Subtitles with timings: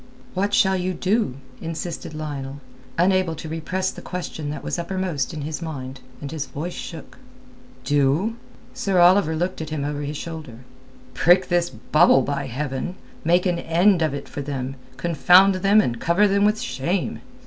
[0.33, 2.59] "What shall you do?" insisted Lionel,
[2.97, 7.19] unable to repress the question that was uppermost in his mind; and his voice shook.
[7.83, 8.35] "Do?"
[8.73, 10.61] Sir Oliver looked at him over his shoulder.
[11.13, 12.95] "Prick this bubble, by heaven!
[13.23, 17.21] Make an end of it for them, confound them and cover them with shame."